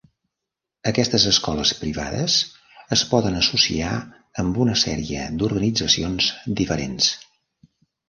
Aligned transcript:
Aquestes 0.91 1.25
escoles 1.31 1.73
privades 1.81 2.39
es 2.97 3.05
poden 3.13 3.39
associar 3.43 3.93
amb 4.45 4.61
una 4.67 4.81
sèrie 4.87 5.29
d"organitzacions 5.39 6.35
diferents. 6.65 7.17